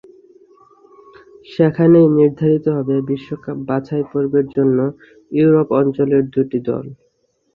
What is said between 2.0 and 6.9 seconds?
নির্ধারিত হবে বিশ্বকাপ বাছাইপর্বের জন্য ইউরোপ অঞ্চলের দুটি দল।